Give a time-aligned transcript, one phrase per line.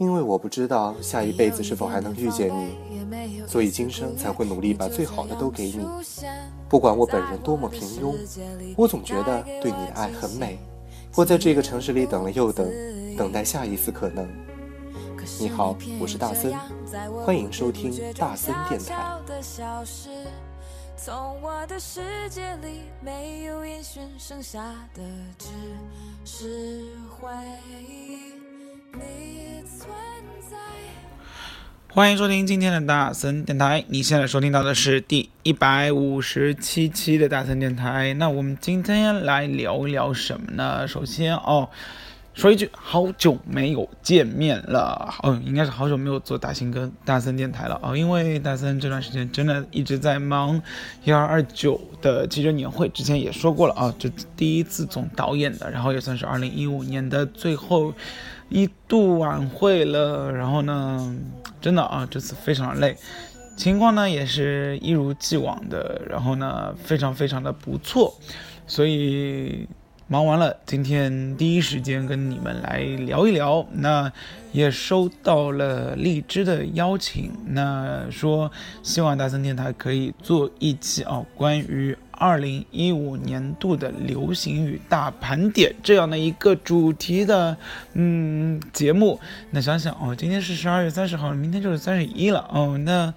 [0.00, 5.86] 因为我不知道下一辈子是否还能遇见你，所以今生才会努力把最好的都给你。
[6.70, 8.16] 不管我本人多么平庸，
[8.78, 10.58] 我总觉得对你的爱很美。
[11.14, 12.66] 我在这个城市里等了又等，
[13.14, 14.26] 等待下一次可能。
[15.38, 16.54] 你好，我是大森，
[17.22, 19.18] 欢迎收听大森电台。
[20.96, 25.02] 从我的世界里没有烟熏，剩下的
[25.36, 25.48] 只
[26.24, 27.28] 是回
[27.86, 28.29] 忆。
[31.92, 33.84] 欢迎收听今天的大森电台。
[33.88, 38.14] 你现在收听到的是第一百五十七期的大森电台。
[38.14, 40.86] 那我们今天来聊一聊什么呢？
[40.86, 41.68] 首先哦。
[42.32, 50.62] 说一句，好久没有见面了，嗯，应该是好久没有做大新跟大森电台了啊，因为大森这段时间真的一直在忙
[51.04, 57.92] 幺二二九的记者年会，之前也说过了啊，这第一次总导演的，然后也算是二零一五年的最后
[58.50, 61.16] 一度晚会了，然后呢，
[61.60, 62.94] 真的啊，这次非常累，
[63.56, 68.14] 情况呢也是一如既往的，然后呢，非常非常的不错，
[68.66, 69.66] 所以。
[70.12, 73.64] 忙完了，今天第一时间跟你们来聊一聊。
[73.72, 74.12] 那
[74.50, 78.50] 也收到了荔枝的邀请，那说
[78.82, 87.56] 希望大森电台可以做一期啊，关于二零一五年度的流行语大盘点这样的一个主题的
[87.94, 89.18] 嗯节目。
[89.50, 92.78] 那想想哦，今天是十二月三十号，明天就是三十一了哦。
[92.78, 93.12] 那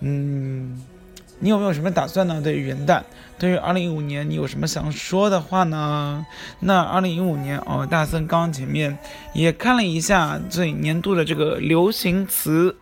[0.00, 0.82] 嗯。
[1.42, 2.38] 你有没有什么打算呢？
[2.44, 3.02] 对于元旦，
[3.38, 6.26] 对于二零一五年，你有什么想说的话呢？
[6.58, 8.98] 那二零一五年哦，大森刚刚前面
[9.32, 12.76] 也看了一下这年度的这个流行词，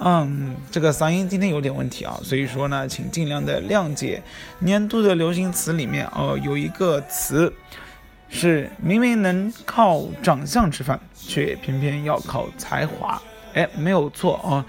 [0.00, 4.22] 嗯，这个嗓音今天有点问题啊，所以说呢，请尽量的谅解。
[4.60, 7.52] 年度的流行词里面哦，有一个词
[8.28, 13.20] 是明明能靠长相吃饭，却偏偏要靠才华。
[13.54, 14.64] 哎，没有错啊，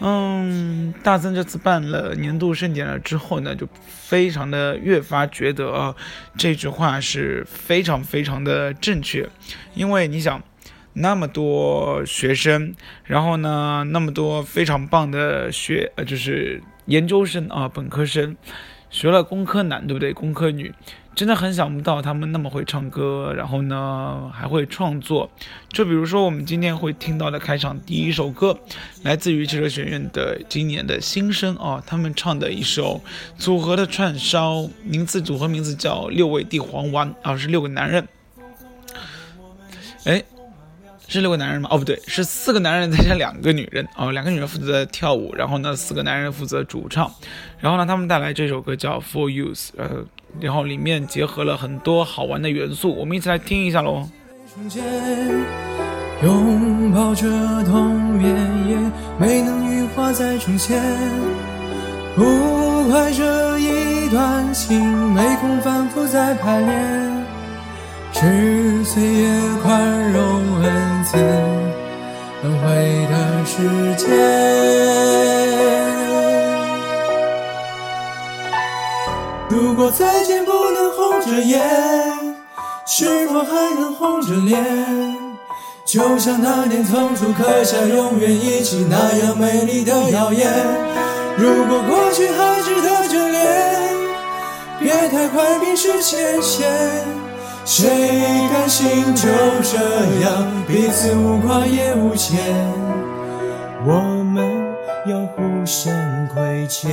[0.00, 5.94] 嗯，大森这次办了年度盛典了之后呢，就非常的越发觉得啊，
[6.36, 9.28] 这句话是非常非常的正确，
[9.74, 10.42] 因为你想，
[10.94, 18.36] 那么多学生，然后呢，那么多非常棒的学，呃，就是研究生啊，本科生，
[18.90, 20.12] 学了工科男，对不对？
[20.12, 20.72] 工科女。
[21.14, 25.30] 真的很想不到他们那么会唱歌，然后呢还会创作。
[25.68, 28.58] 就比如说我们今天会听到的开场第一首歌，
[29.02, 33.02] 来自于汽车学院的今年的新生啊，他们唱的一首
[33.36, 38.08] 组合的串烧，名字组合名字叫六味地黄丸啊，是六个男人。
[40.04, 40.24] 哎。
[41.08, 41.68] 是六个男人吗？
[41.70, 47.12] 哦，不对，是四个男人再加两个女人哦，两个女人负责跳舞，然后呢，四个男人负责主唱，
[47.60, 50.04] 然后呢，他们带来这首歌叫《For You》，呃，
[50.40, 54.08] 然后里面结合了很多好玩的元素，我们一起来听一下喽。
[56.22, 57.26] 拥抱着
[57.64, 58.34] 冬眠，
[58.68, 58.76] 也
[59.18, 60.80] 没能羽化再重现，
[62.14, 64.80] 不怪这一段情，
[65.12, 67.41] 没空反复再排练。
[68.24, 69.28] 是岁月
[69.64, 71.16] 宽容恩赐
[72.40, 74.08] 轮回的时间。
[79.48, 81.60] 如果再见不能红着眼，
[82.86, 84.64] 是否还能红着脸？
[85.84, 90.48] 就像那年曾初刻下永远一起那样美丽的谣言。
[91.36, 93.96] 如果过去还值得眷恋，
[94.78, 96.70] 别太快冰释前嫌。
[97.64, 97.88] 谁
[98.52, 99.28] 甘心就
[99.62, 99.78] 这
[100.20, 102.38] 样彼此无挂也无牵？
[103.84, 103.94] 我
[104.24, 104.74] 们
[105.06, 105.92] 要互相
[106.28, 106.90] 亏欠，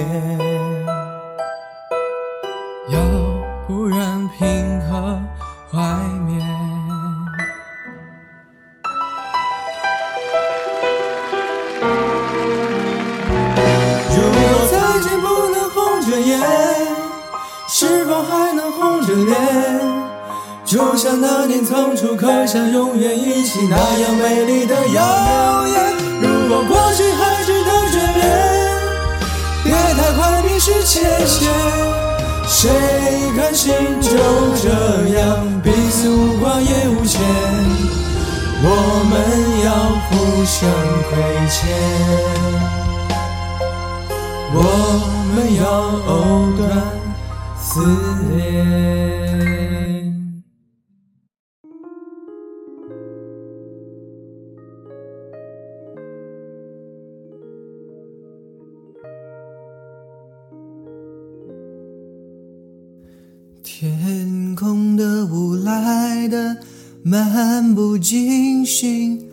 [2.90, 3.00] 要
[3.68, 5.20] 不然凭何
[5.72, 5.78] 怀
[6.26, 6.44] 缅？
[14.16, 14.40] 如果
[14.72, 16.40] 再见不能红着眼，
[17.68, 19.99] 是否还能红着脸？
[20.70, 25.96] 就像那年仓促刻下永远一起那样美丽的谣言。
[26.22, 28.22] 如果过去还值得眷恋，
[29.64, 31.52] 别太快冰释前嫌。
[32.46, 32.70] 谁
[33.36, 34.12] 甘心就
[34.62, 34.70] 这
[35.18, 37.20] 样彼此无挂也无牵？
[38.62, 38.68] 我
[39.10, 39.12] 们
[39.66, 39.74] 要
[40.06, 40.70] 互相
[41.10, 41.12] 亏
[41.50, 41.58] 欠，
[44.54, 44.58] 我
[45.34, 45.66] 们要
[46.06, 46.14] 藕
[46.60, 46.62] 断
[47.58, 47.66] 丝
[48.36, 50.09] 连。
[66.30, 66.58] 的
[67.04, 69.30] 漫不经心，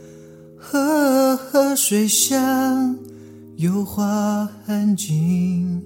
[0.56, 1.38] 河
[1.76, 2.98] 水香，
[3.56, 5.82] 油画安静，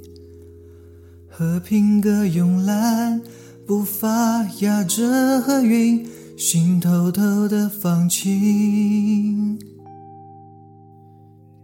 [1.28, 3.20] 和平鸽慵懒，
[3.66, 9.58] 步伐压着云，心偷偷的放晴。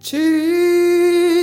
[0.01, 0.17] 祈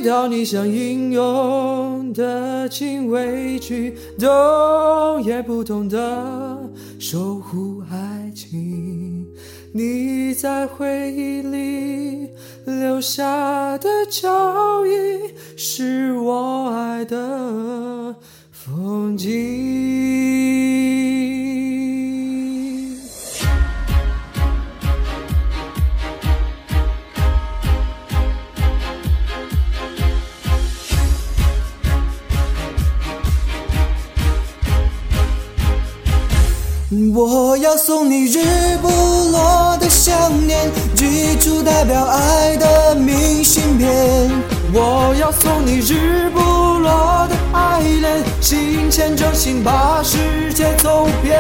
[0.04, 6.70] 祷你像英勇的禁卫军，懂也不懂得
[7.00, 9.26] 守护爱情。
[9.74, 12.30] 你在回忆里
[12.66, 14.92] 留下的脚印，
[15.56, 18.14] 是我爱的
[18.52, 19.32] 风景。
[37.16, 38.40] 我要送你日
[38.82, 44.32] 不落的想念，寄出代表爱的明信片。
[44.74, 51.40] 我要送你日不落的爱恋，心牵着心把世界走遍。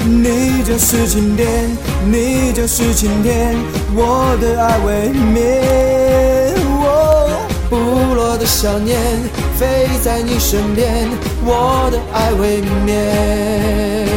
[0.00, 1.76] 你就是晴天，
[2.10, 3.54] 你就是晴天，
[3.94, 6.54] 我的爱未眠。
[7.68, 7.76] 不
[8.14, 8.98] 落的想念，
[9.58, 11.06] 飞在你身边，
[11.44, 14.11] 我的爱未眠。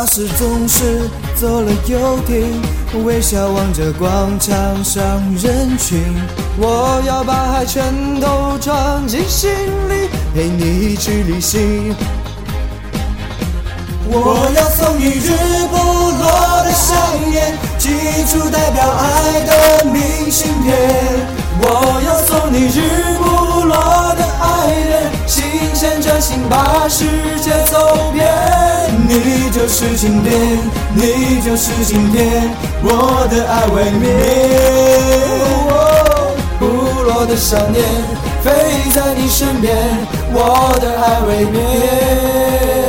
[0.00, 2.62] 巴士总是走了又停，
[3.04, 6.02] 微笑望着广场上人群。
[6.56, 7.84] 我要把爱全
[8.18, 9.50] 都装进心
[9.90, 11.94] 里，陪你去旅行。
[14.06, 15.36] 我要送你日
[15.68, 16.96] 不落的想
[17.30, 17.90] 念，寄
[18.24, 20.78] 出代表爱的明信片。
[21.60, 25.44] 我要送你日不落的爱恋，心
[25.74, 27.04] 牵着心把世
[27.42, 28.19] 界走遍。
[29.12, 30.32] 你就是庆典，
[30.94, 32.48] 你就是晴天，
[32.80, 34.06] 我的爱未眠。
[36.60, 36.64] 不
[37.02, 37.84] 落的想念，
[38.40, 38.52] 飞
[38.94, 39.76] 在你身边，
[40.32, 42.79] 我的爱未眠。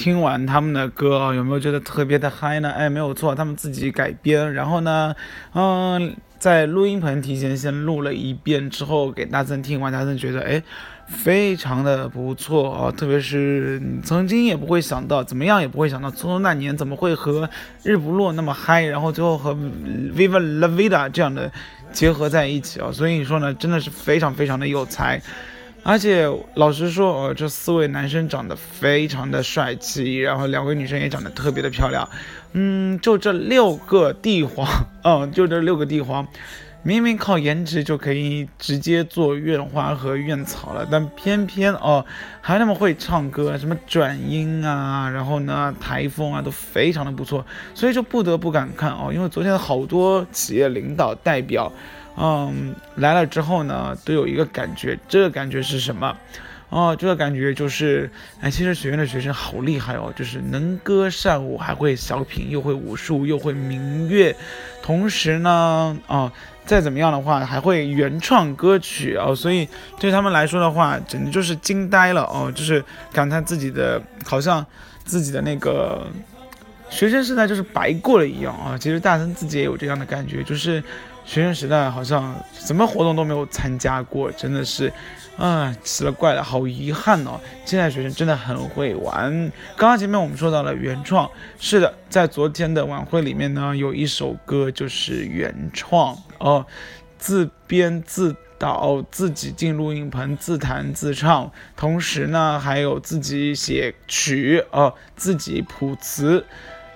[0.00, 2.70] 听完他们的歌啊，有没有觉得特别的嗨呢？
[2.70, 5.14] 哎，没有错，他们自己改编，然后呢，
[5.52, 10.62] 嗯，在录音棚提前先录了一遍之后给大森听完，大森觉得哎，
[11.06, 17.50] 非常的不错啊，特别是曾经也不会想到，怎么样也不会想到，匆匆那年怎么会和
[17.82, 21.52] 日不落那么嗨，然后最后和 Viva La Vida 这样的
[21.92, 25.20] 结合在一起啊，所以说呢，真的是非常非常的有才。
[25.82, 32.08] 而且老实说，哦，这四位男生长得非常的帅气，然后两位女生也长得特别的漂亮。
[32.52, 34.68] 嗯，就这六个帝皇，
[35.02, 36.26] 嗯， 就这六个帝皇，
[36.82, 42.04] 明明靠颜值就可以直接做院花和院草了，但偏偏哦
[42.40, 47.44] 还那么会唱歌，什么转音啊，然后呢台风啊都非常的不错，
[47.74, 51.72] 所以就不得不感叹哦，因为昨天好多企业领导代表，
[52.20, 56.14] 嗯来了之后呢，都有一个感觉，这个感觉是什么？
[56.68, 58.08] 哦，这个感觉就是，
[58.40, 64.36] 哎，其实学院的学生好厉害哦，就是能歌善舞，还会小品，又会武术，又会民乐，
[64.80, 66.32] 同时呢，啊，
[66.64, 74.64] 再怎么样的话，还会原创歌曲哦，所以对他们来说的话，简直就是惊呆了哦，就是感叹自己的，好像
[75.04, 76.06] 自己的那个
[76.88, 78.78] 学生时代就是白过了一样啊。
[78.78, 80.80] 其实大森自己也有这样的感觉，就是
[81.24, 84.92] 学生时代好像什么活动都没有参加过，真的是。
[85.36, 87.40] 啊，奇了怪了，好遗憾哦！
[87.64, 89.30] 现在学生真的很会玩。
[89.74, 96.66] 刚刚前面我们说到了原创，是的，在昨天的晚会里面呢，有一首歌就是原创哦，
[97.16, 106.44] 自编自导，自己进录音棚，自弹自唱，同时呢还有自己写曲哦，自己谱词，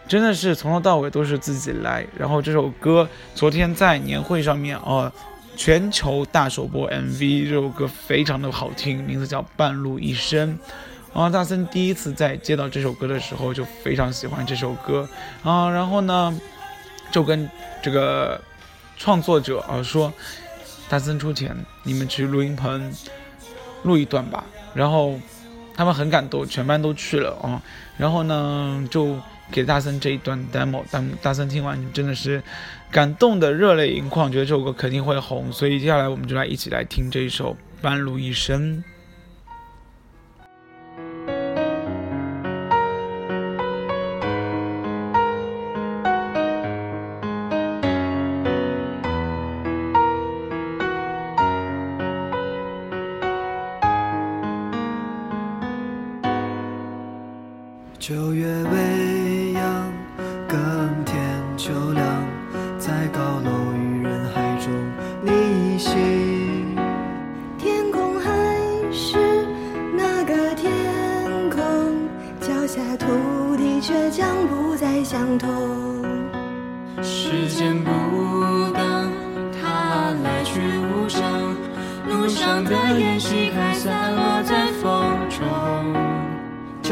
[0.09, 2.07] 真的是从头到尾都是自己来。
[2.17, 5.11] 然后这首歌昨天在年会上面哦。
[5.57, 10.59] 全球大首播 MV，这首歌非常的好听，名字叫《半路一生》。
[11.17, 15.09] 啊，大森第一次在接到这首歌的时候就非常喜欢这首歌
[15.45, 16.37] 啊，然后呢
[17.13, 17.49] 就跟
[17.81, 18.43] 这个
[18.97, 20.13] 创作者啊说，
[20.89, 22.93] 大森出钱，你们去录音棚
[23.85, 24.43] 录一段吧。
[24.75, 25.21] 然后
[25.77, 27.63] 他们很感动，全班都去了啊。
[27.97, 29.17] 然后呢就。
[29.51, 32.43] 给大森这一段 demo，大大森听完真的是
[32.91, 38.79] 感动的热泪盈眶，觉得这首歌肯定会红，所以接下来我们就来一起来听这一首《半路一生》。
[58.07, 59.91] 九月未央，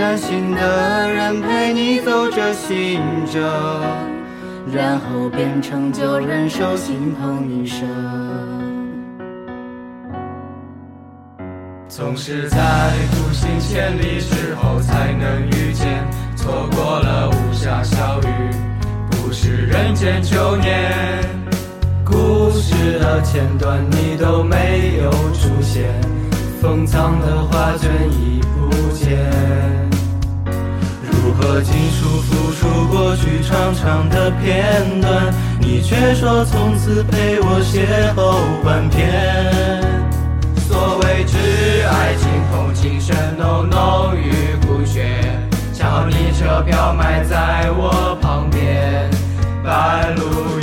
[0.02, 3.40] 真心的人陪你走这行程，
[4.74, 7.86] 然后变成就忍受心痛一生。
[11.86, 12.58] 总是在
[13.12, 16.04] 独行千里之后才能遇见，
[16.34, 18.50] 错过了无暇小雨，
[19.08, 20.92] 不是人间旧年。
[22.04, 25.88] 故事的前段你都没有出现，
[26.60, 29.91] 封藏的画卷已不见。
[31.54, 35.34] 我尽数付出过去长长的片段？
[35.60, 37.84] 你却说从此陪我邂
[38.16, 39.82] 逅半篇。
[40.56, 41.36] 所谓挚
[41.86, 45.20] 爱，情同情深，浓浓于骨血。
[45.74, 49.10] 叫你车票埋在我旁边，
[49.62, 50.58] 半路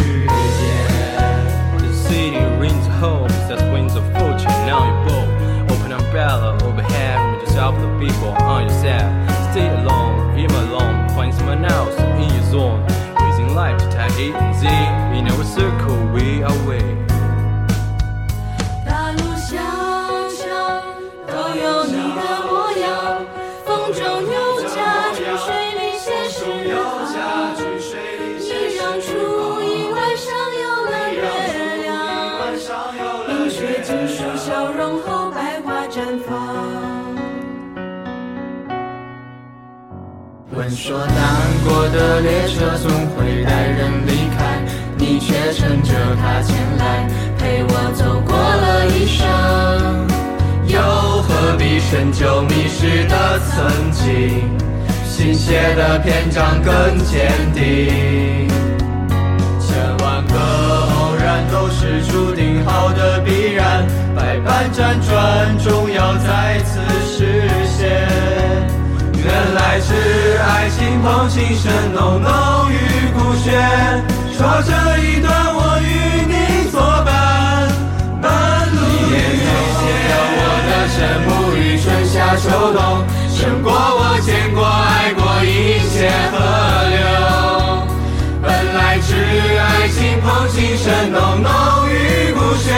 [40.60, 41.16] 闻说难
[41.64, 44.62] 过的列车总会带人离开，
[44.98, 49.26] 你却乘着它前来，陪我走过了一生。
[50.68, 50.82] 又
[51.22, 54.52] 何必深究迷失的曾经，
[55.06, 58.50] 新写的篇章更坚定。
[59.62, 66.89] 千万个偶然都是注定好的必然，百般辗转终要再次。
[69.70, 72.32] 来是爱情碰情深，浓浓
[72.72, 72.78] 于
[73.14, 73.52] 骨血。
[74.36, 77.70] 说这一段我与你作伴，
[78.20, 78.26] 半
[78.74, 79.46] 路遇见。
[80.34, 86.34] 我的沉默与春夏秋冬，胜过我见过爱过一切河
[86.90, 86.98] 流。
[88.42, 89.14] 本来是
[89.60, 91.52] 爱情碰情深，浓浓
[91.92, 91.94] 于。
[92.72, 92.74] 哎，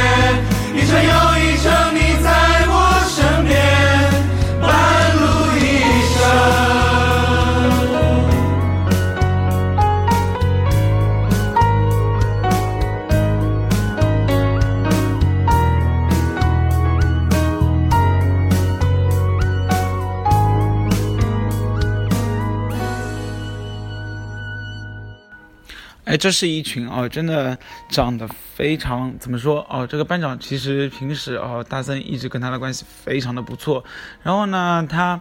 [26.22, 27.58] 这是一群哦，真的
[27.90, 29.88] 长得非常怎么说哦？
[29.88, 33.84] 这个班长其实平时哦，大森一直跟他的关系非常的不错。
[34.22, 35.20] 然后呢，他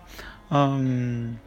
[0.51, 1.39] 嗯。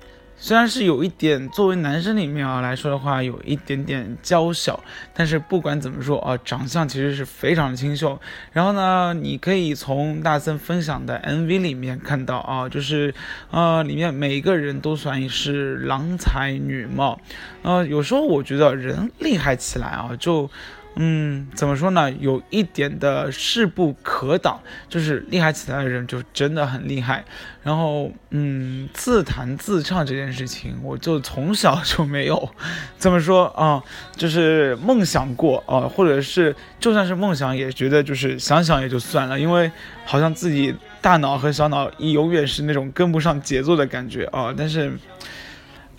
[0.44, 4.78] 虽然是有一点，作为男生里面啊来说的话，有一点点娇小，
[5.14, 8.20] 但是不管怎么说啊，长相其实是非常的清秀。
[8.52, 13.16] 然后呢，你可以从大森分享的 MV 里面看到啊，就是
[13.52, 17.18] 呃，里面每一个人都算是郎才女貌。
[17.62, 20.52] 呃，有时候我觉得人厉害起来啊，就。
[20.96, 22.12] 嗯，怎么说呢？
[22.12, 27.24] 有一点的势不可挡，就是厉害起来的人就真的很厉害。
[27.64, 32.50] 然后，嗯，自弹自唱这件事情，我就从小就没有，
[32.98, 33.82] 怎么说啊？
[34.16, 39.72] 就是梦想过啊，或者是就算是梦想，也觉得就是想想也就算了，因为
[40.06, 44.54] 好像自己大脑和小脑永远是那种跟不上节奏的感觉啊。
[44.56, 44.94] 但是。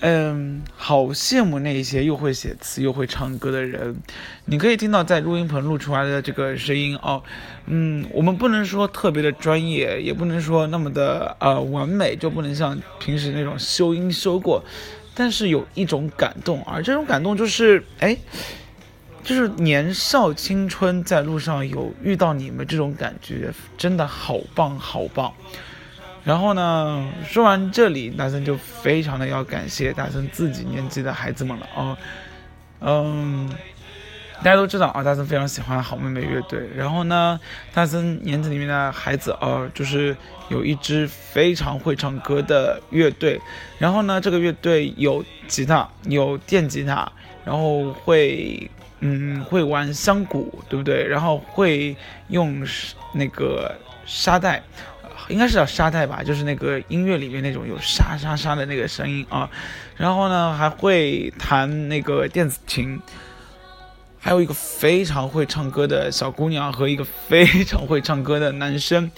[0.07, 3.97] 嗯，好羡慕那些又会写词又会唱歌的人。
[4.45, 7.23] 你可以听到在录音棚录出来的这个声音哦。
[7.65, 14.63] 嗯，我们不能说特别的专业，也不能说那么的呃完美，就不能像平时那种修音修过。
[15.15, 18.15] 但是有一种感动，而这种感动就是，哎，
[19.23, 25.33] 就是年少青春在路上有遇到你们这种感觉，真的好棒好棒。
[26.25, 31.97] 然后呢，说完这里，大森就非常的要感谢大森自己年纪的孩子们了哦。
[32.81, 33.51] 嗯，
[34.39, 36.67] 大家都知道啊，大森非常喜欢好妹妹乐队。
[36.75, 37.39] 然后呢，
[37.75, 40.17] 大森年纪里面的孩子哦，就是
[40.49, 43.39] 有一支非常会唱歌的乐队。
[43.79, 47.07] 然后呢，这个乐队有吉他，有电吉他，
[47.45, 51.07] 然后会嗯会玩香鼓，对不对？
[51.07, 51.95] 然后会
[52.29, 52.67] 用
[53.13, 53.75] 那个
[54.07, 54.63] 沙袋。
[55.29, 59.49] 应该是叫沙袋吧，就是那个音乐里面那种有沙沙沙的那个声音啊。
[59.97, 63.01] 然后呢，还会弹那个电子琴，
[64.19, 69.11] 还有一个非常会唱歌的小姑娘和一个非常会唱歌的男生。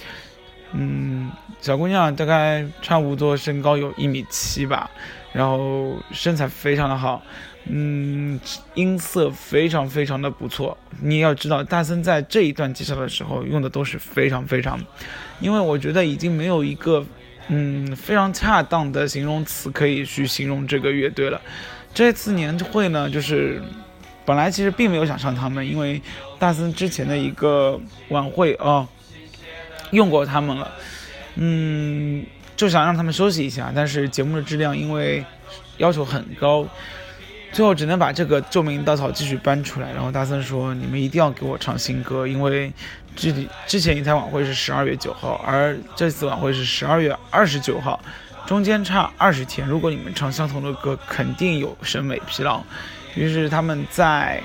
[0.73, 4.91] 嗯，小姑娘大概差不多身高有一米七吧，
[5.33, 7.23] 然后身材非常的好。
[7.69, 8.39] 嗯，
[8.75, 10.77] 音色非常非常的不错。
[11.01, 14.79] 你要知道，大森在这一段介绍的时候用的都是非常非常，
[15.41, 17.05] 因为我觉得已经没有一个
[17.49, 21.41] 嗯非常恰当的形容词可以去形容这个乐队了。
[21.95, 23.63] 这次年会呢，就是
[24.25, 26.01] 本来其实并没有想上他们，因为
[26.39, 28.87] 大森之前的一个晚会啊
[29.93, 30.71] 用过他们了，
[31.37, 32.25] 嗯，
[32.57, 35.25] 就想让他们休息一下，但是节目的质量因为
[35.79, 36.67] 要求很高。
[37.53, 42.71] 最后只能把这个救命稻草继续搬出来，然后大森说：“你们一定要给我唱新歌，因为
[43.15, 43.33] 之
[43.67, 47.99] 之前一台晚会是十二月九号，而这次晚会是十二月二十九号，
[48.47, 49.67] 中间差二十天。
[49.67, 52.63] 如果你们唱相同的歌，肯定有审美疲劳。”
[53.17, 54.43] 于是他们在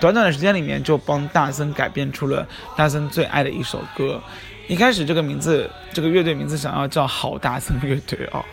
[0.00, 2.44] 短短的时间里面就帮大森改编出了
[2.76, 4.20] 大森最爱的一首歌。
[4.68, 8.44] 一开始这个名字，这个乐队名字想要叫好大森乐队啊，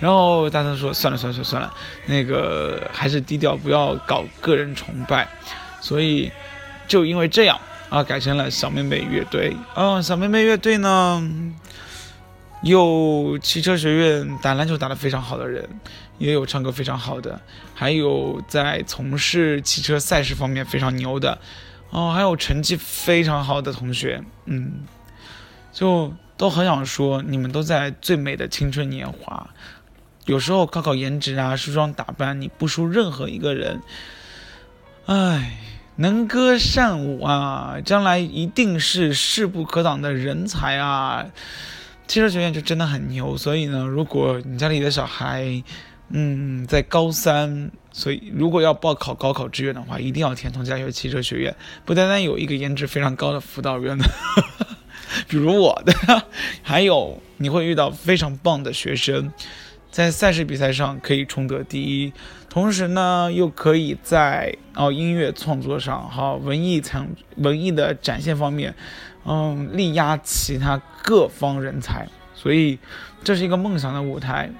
[0.00, 1.72] 然后大森说算了算了算了算了，
[2.06, 5.28] 那个还是低调，不要搞个人崇拜，
[5.80, 6.30] 所以
[6.88, 7.56] 就因为这样
[7.88, 9.56] 啊，改成了小妹妹乐队。
[9.76, 11.22] 嗯，小妹妹乐队呢，
[12.64, 15.68] 有汽车学院打篮球打得非常好的人，
[16.18, 17.40] 也有唱歌非常好的，
[17.76, 21.38] 还有在从事汽车赛事方面非常牛的，
[21.90, 24.80] 哦，还有成绩非常好的同学，嗯。
[25.72, 29.50] 就都很想说，你们都在最美的青春年华，
[30.26, 33.80] 有时候靠靠颜值啊，梳妆打扮，你不输任何一个人。
[35.06, 35.58] 唉，
[35.96, 41.26] 能歌善舞啊，将来一定是势不可挡的人才啊！
[42.06, 45.62] 汽车学院就真的很牛，所以呢，如果你家里的小孩，
[46.08, 51.54] 嗯，在高三，所以如果要报考高考志愿的话，一定要填同佳学汽车学院，
[51.84, 54.04] 不单单有一个颜值非常高的辅导员的。
[55.28, 55.92] 比如我的，
[56.62, 59.32] 还有你会遇到非常棒的学生，
[59.90, 62.12] 在赛事比赛上可以冲得第一，
[62.48, 68.74] 同时呢又可以在哦音乐创作上、哈文艺层文艺的展现方面，
[69.24, 72.78] 嗯力压其他各方人才，所以
[73.22, 74.50] 这是一个梦想的舞台。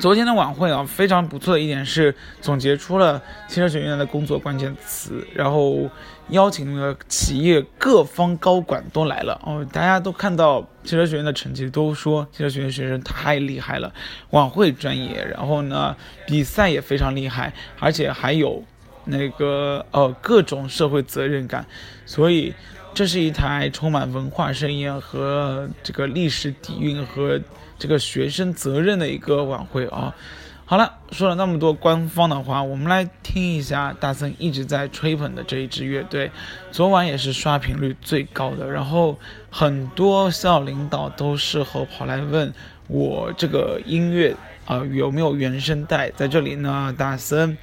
[0.00, 5.88] 昨天的晚会啊，非常不错的一点是总结出了汽车学院的工作关键词，然后
[6.30, 13.92] 邀请了企业各方高管都来了哦，大家都看到汽车学院的成绩，都说汽车学院学生太厉害了，
[14.30, 18.62] 晚会专业，然后呢比赛也非常厉害，而且还有
[19.04, 21.64] 那个呃各种社会责任感，
[22.04, 22.52] 所以
[22.92, 27.40] 这是一台充满文化盛宴和这个历史底蕴和。
[27.78, 30.14] 这个学生责任的一个晚会啊，
[30.66, 36.30] 好了，说了那么多官方的话，我们来听一下大森一直在吹捧的这一支乐队。
[36.70, 39.18] 昨晚也是刷屏率最高的，然后
[39.50, 42.52] 很多校领导都事后跑来问
[42.86, 44.34] 我这个音乐
[44.64, 46.10] 啊、有没有原声带。
[46.12, 47.58] 在这里呢，大森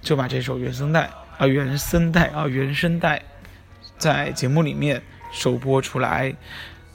[0.00, 3.20] 就把这首原声带啊、原声带啊、原声带
[3.98, 6.32] 在节目里面首播出来。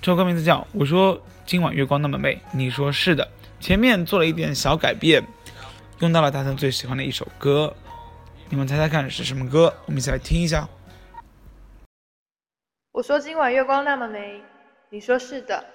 [0.02, 3.28] 这首歌名字叫《我说今晚月光那么美》，你说是的。
[3.60, 5.24] 前面做了一点小改变，
[5.98, 7.76] 用到了大森最喜欢的一首歌，
[8.50, 9.74] 你们猜猜看是什么歌？
[9.88, 10.70] 我们一起来听一下。
[12.92, 14.44] 我说今晚月光那么美，
[14.92, 15.66] 你说是的。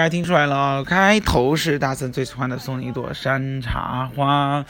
[0.00, 4.64] 该听出来了，开头是大森最喜欢的送你一朵山茶花。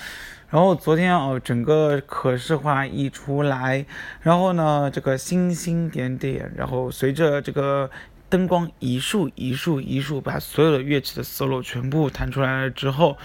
[0.48, 3.86] 然后昨天哦，整个可视化一出来，
[4.22, 7.88] 然后呢，这个星星点点，然后随着这个
[8.28, 13.16] 灯光一束一束一束，把所有的乐器的 solo 全部弹出来了之后，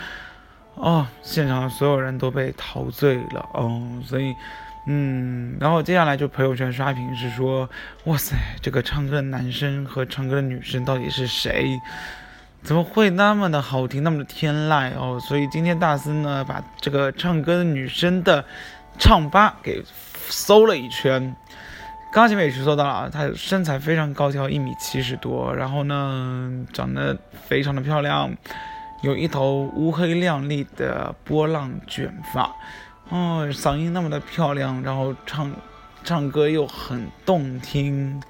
[0.76, 4.36] 哦，现场所有人都被陶醉了哦，所以。
[4.88, 7.70] 嗯，然后接下来就朋友圈刷屏是说，
[8.06, 11.80] 哇塞，这个唱歌的男生和唱歌的女生到底是谁？
[12.62, 15.20] 怎么会那么的好听，那么的天籁哦？
[15.20, 18.44] 所以今天大森呢，把这个唱歌的女生的
[18.98, 19.84] 唱吧给
[20.30, 21.36] 搜了一圈。
[22.12, 27.18] 刚刚前面也是搜到了，她身材非常高挑，一米七十多，然后呢，长得
[27.48, 28.34] 非常的漂亮，
[29.04, 32.52] 有一头乌黑亮丽的波浪卷发。
[33.10, 35.52] 哦，嗓音那么的漂亮，然后唱，
[36.04, 38.22] 唱歌又很动听。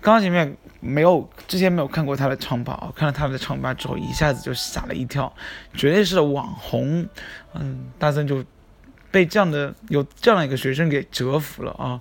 [0.00, 5.32] 刚刚前面没有，之前没有看过他的唱吧，看了他的唱吧之后，一下子就吓了一跳，
[5.74, 7.06] 绝对是网红。
[7.54, 8.44] 嗯，大森就
[9.10, 12.00] 被这样的有这样的一个学生给折服了啊！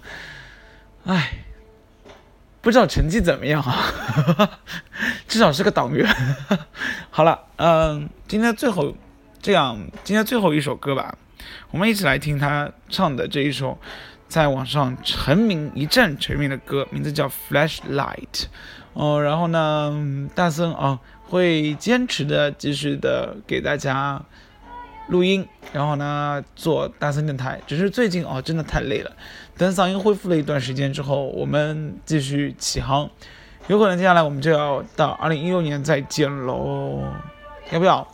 [1.06, 1.40] 哎，
[2.62, 4.60] 不知道成绩怎么样啊，
[5.28, 6.08] 至少是个党员。
[7.10, 8.96] 好了，嗯，今天最后
[9.42, 11.18] 这样，今天最后一首歌吧。
[11.72, 13.78] 我们一起来听他唱的这一首，
[14.28, 18.16] 在网上成名一战成名的歌，名字叫《Flashlight》。
[18.94, 24.20] 哦，然后呢，大森啊会坚持的继续的给大家
[25.10, 27.62] 录音，然后呢做大森电台。
[27.68, 29.12] 只是最近哦真的太累了，
[29.56, 33.10] 等嗓音恢复了一段时间之后，我们继续起航。
[33.68, 37.04] 有可能接下来我们就要到二零一六年再见喽，
[37.72, 38.08] 要不要？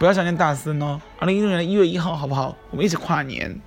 [0.00, 0.98] 不要想念大森哦！
[1.18, 2.56] 二零一六年一月一号，好不好？
[2.70, 3.60] 我们一起跨年，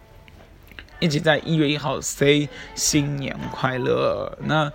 [1.00, 4.36] 一起在一月一号 say 新年快乐。
[4.42, 4.72] 那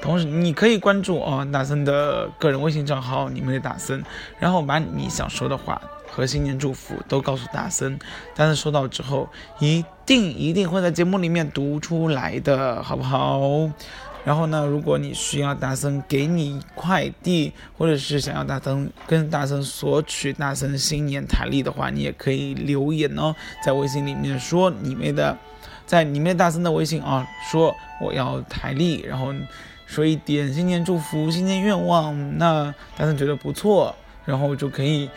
[0.00, 4.04] 同时你可以关注哦大森的个人微信账号，你们的大森，
[4.38, 7.98] 然后把你想说的话和新年祝福都告诉大森。
[8.36, 9.28] 大森收到之后，
[9.58, 13.68] 一定一定会在节目里面读出来的，好不好？
[14.24, 25.36] 然后呢，如果你需要大森给你快递，或者是想要大森跟大森索取大森新年台历的话，你也可以留言哦，在微信里面说你们的，
[25.86, 29.34] 在你们大森的微信啊，说我要台历，然后
[29.86, 35.10] 说一点新年祝福、新年愿望，那大森觉得不错，然后就可以。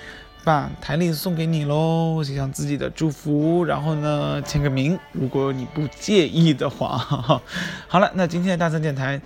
[0.47, 6.97] 把台历送给你喽，写上自己的祝福，然后呢签个名，如果你不介意的话。
[7.89, 9.19] 好了，那今天的大森电台，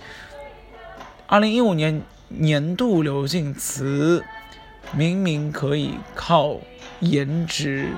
[1.28, 4.24] 二零一五年年度流行词，
[4.90, 6.56] 明明可以靠
[6.98, 7.90] 颜值，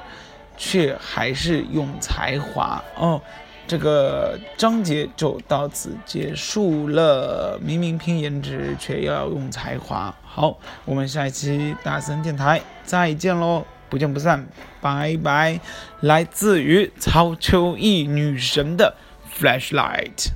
[0.59, 3.23] 却还是用才华哦。
[3.67, 7.59] 这个章节就到此结束了。
[7.63, 10.15] 明明拼颜值，却要用才华。
[10.23, 14.47] 好，我们下一期大森电台再见喽，不见不散，
[14.81, 15.59] 拜拜。
[16.01, 18.95] 来自于曹秋意女神的
[19.35, 20.29] Flashlight。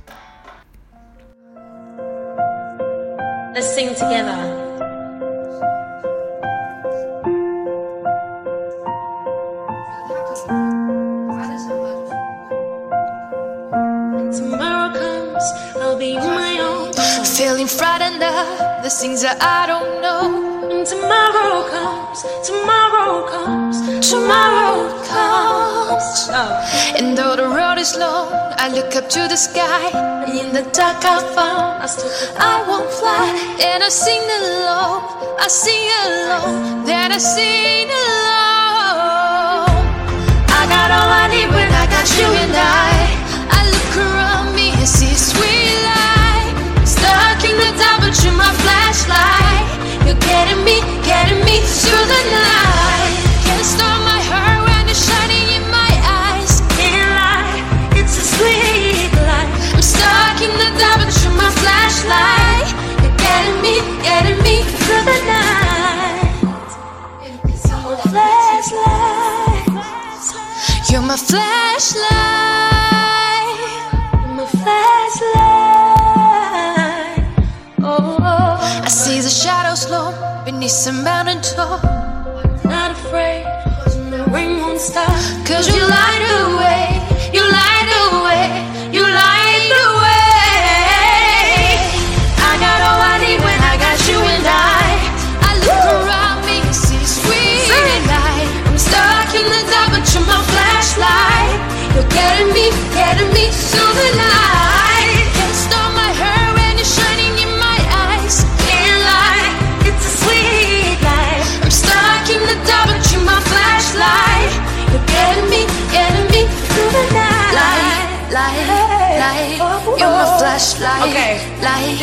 [3.53, 4.68] Let's sing together.
[15.99, 16.93] Be my own.
[17.25, 20.23] Feeling frightened of the things that I don't know.
[20.71, 23.75] And tomorrow comes, tomorrow comes,
[24.09, 26.07] Tomorrow comes.
[26.31, 26.95] Oh.
[26.97, 28.31] And though the road is long,
[28.63, 29.91] I look up to the sky.
[30.39, 31.83] In the dark I found
[32.37, 33.27] I won't fly,
[33.67, 35.03] and I sing alone.
[35.37, 39.83] I sing alone, then I sing alone.
[40.59, 42.55] I got all I need when I got you and.
[42.55, 42.98] I
[50.39, 53.13] getting me, getting me through the night.
[53.45, 55.91] Can't stop my heart when it's shining in my
[56.23, 56.53] eyes.
[56.79, 57.59] can't lie,
[57.99, 59.11] it's a sweet.
[59.75, 60.99] I'm stuck in the dark,
[61.41, 62.69] my flashlight.
[63.01, 63.75] You're getting me,
[64.07, 66.27] getting me through the night.
[68.11, 69.65] Flashlight,
[70.89, 72.98] You're my flashlight.
[79.49, 80.13] Shadows long
[80.45, 81.81] beneath some mountain top.
[82.73, 83.43] not afraid,
[84.13, 85.09] the rain won't stop.
[85.49, 86.85] Cause you light the way,
[87.35, 87.68] you light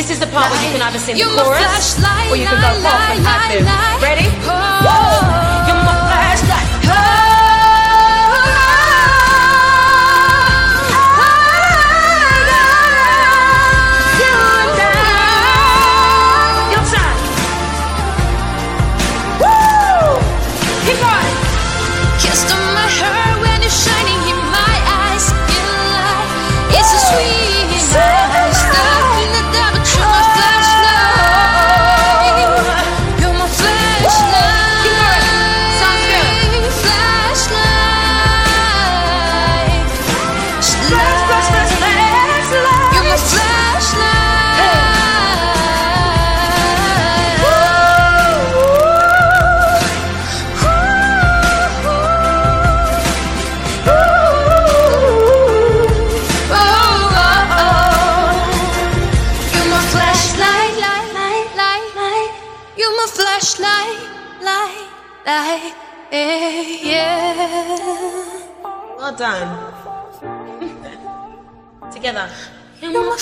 [0.07, 1.99] This is the part where you can either sing the chorus
[2.31, 3.67] or you can go off and have it.
[4.01, 4.31] Ready?
[4.47, 4.87] Whoa!
[5.67, 7.26] You're my flashlight.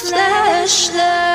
[0.09, 1.34] flashlight.